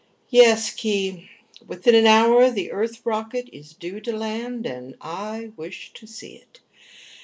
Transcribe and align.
"Yes, 0.31 0.71
Khee. 0.71 1.29
Within 1.67 1.93
an 1.93 2.07
hour 2.07 2.49
the 2.49 2.71
Earth 2.71 3.05
rocket 3.05 3.47
is 3.53 3.75
due 3.75 3.99
to 4.01 4.17
land, 4.17 4.65
and 4.65 4.95
I 4.99 5.51
wish 5.55 5.93
to 5.93 6.07
see 6.07 6.37
it. 6.37 6.59